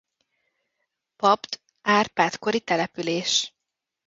Papd 1.15 1.59
Árpád-kori 1.81 2.59
település. 2.61 3.53